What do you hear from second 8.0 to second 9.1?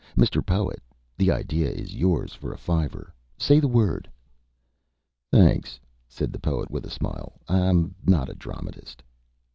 not a dramatist."